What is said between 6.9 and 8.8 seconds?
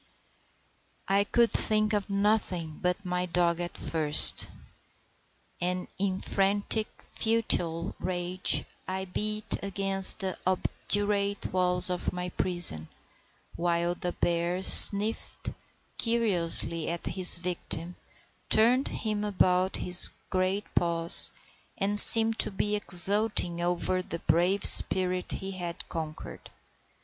futile rage